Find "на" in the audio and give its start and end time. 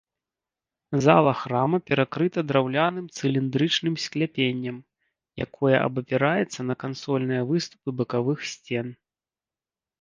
6.73-6.81